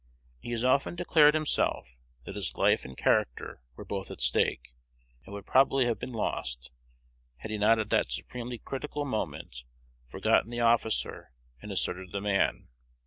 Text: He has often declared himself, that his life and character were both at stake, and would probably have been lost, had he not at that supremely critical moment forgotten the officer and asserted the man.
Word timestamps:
He 0.39 0.49
has 0.49 0.63
often 0.63 0.95
declared 0.95 1.35
himself, 1.35 1.85
that 2.23 2.33
his 2.35 2.55
life 2.55 2.85
and 2.85 2.97
character 2.97 3.61
were 3.75 3.85
both 3.85 4.09
at 4.09 4.19
stake, 4.19 4.73
and 5.23 5.31
would 5.35 5.45
probably 5.45 5.85
have 5.85 5.99
been 5.99 6.11
lost, 6.11 6.71
had 7.37 7.51
he 7.51 7.59
not 7.59 7.77
at 7.77 7.91
that 7.91 8.11
supremely 8.11 8.57
critical 8.57 9.05
moment 9.05 9.63
forgotten 10.07 10.49
the 10.49 10.59
officer 10.59 11.29
and 11.61 11.71
asserted 11.71 12.11
the 12.11 12.19
man. 12.19 12.67